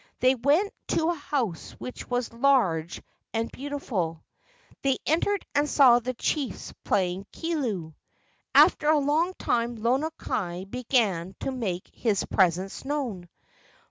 They 0.19 0.33
went 0.33 0.73
to 0.87 1.09
a 1.11 1.13
house 1.13 1.73
which 1.73 2.09
was 2.09 2.33
large 2.33 3.03
and 3.35 3.51
beautiful. 3.51 4.23
They 4.81 4.97
entered 5.05 5.45
and 5.53 5.69
saw 5.69 5.99
the 5.99 6.15
chiefs 6.15 6.73
playing 6.83 7.27
kilu. 7.31 7.93
After 8.55 8.89
a 8.89 8.97
long 8.97 9.35
time 9.37 9.75
Lono 9.75 10.09
kai 10.17 10.63
began 10.67 11.35
to 11.41 11.51
make 11.51 11.87
his 11.93 12.25
presence 12.25 12.83
known. 12.83 13.29